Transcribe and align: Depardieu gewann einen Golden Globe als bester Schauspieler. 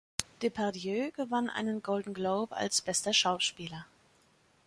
Depardieu 0.41 1.11
gewann 1.11 1.47
einen 1.47 1.83
Golden 1.83 2.15
Globe 2.15 2.55
als 2.57 2.81
bester 2.81 3.13
Schauspieler. 3.13 3.85